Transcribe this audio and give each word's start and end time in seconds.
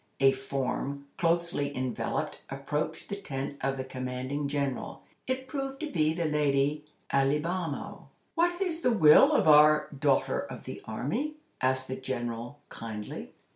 A 0.19 0.31
form, 0.31 1.05
closely 1.17 1.77
enveloped, 1.77 2.41
approached 2.49 3.07
the 3.07 3.17
tent 3.21 3.59
of 3.61 3.77
the 3.77 3.83
commanding 3.83 4.47
General. 4.47 5.03
It 5.27 5.47
proved 5.47 5.79
to 5.81 5.91
be 5.91 6.11
the 6.15 6.25
lady 6.25 6.83
Alibamo. 7.13 8.09
"What 8.33 8.59
is 8.59 8.81
the 8.81 8.89
will 8.91 9.31
of 9.31 9.47
our 9.47 9.89
'daughter 9.89 10.39
of 10.39 10.63
the 10.63 10.81
army?'" 10.85 11.35
asked 11.61 11.87
the 11.87 11.95
General, 11.97 12.57
kindly. 12.69 13.33